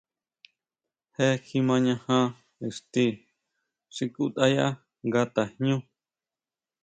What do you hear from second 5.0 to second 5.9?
nga tajñú.